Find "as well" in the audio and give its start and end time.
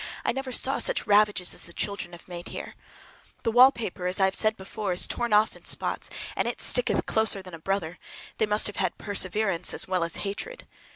9.75-10.03